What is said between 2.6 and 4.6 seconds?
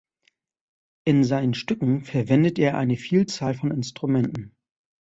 eine Vielzahl von Instrumenten.